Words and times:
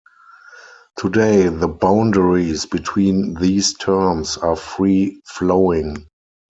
Today 0.97 1.47
the 1.49 1.67
boundaries 1.67 2.65
between 2.65 3.35
these 3.35 3.75
terms 3.75 4.35
are 4.35 4.55
free 4.55 5.21
flowing. 5.25 6.07